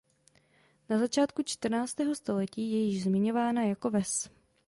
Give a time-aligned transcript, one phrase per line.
[0.89, 4.29] Na začátku čtrnáctého století je již zmiňována jako ves.